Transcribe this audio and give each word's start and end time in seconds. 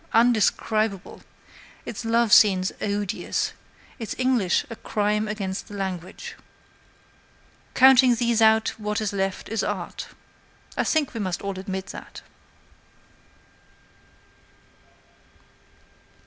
indescribable; 0.15 1.21
its 1.85 2.03
love 2.03 2.33
scenes 2.33 2.71
odious; 2.81 3.53
its 3.99 4.15
English 4.17 4.65
a 4.71 4.75
crime 4.75 5.27
against 5.27 5.67
the 5.67 5.75
language. 5.75 6.35
Counting 7.75 8.15
these 8.15 8.41
out, 8.41 8.69
what 8.79 8.99
is 8.99 9.13
left 9.13 9.47
is 9.47 9.63
Art. 9.63 10.07
I 10.75 10.83
think 10.85 11.13
we 11.13 11.19
must 11.19 11.43
all 11.43 11.59
admit 11.59 11.85
that. 11.93 12.23